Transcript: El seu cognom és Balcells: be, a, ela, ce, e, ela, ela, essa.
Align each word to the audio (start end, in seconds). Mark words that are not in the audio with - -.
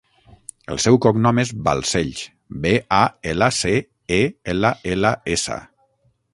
El 0.75 0.79
seu 0.85 0.95
cognom 1.05 1.41
és 1.43 1.51
Balcells: 1.67 2.23
be, 2.65 2.73
a, 3.01 3.03
ela, 3.35 3.51
ce, 3.61 3.77
e, 4.21 4.21
ela, 4.55 4.75
ela, 4.97 5.17
essa. 5.39 5.63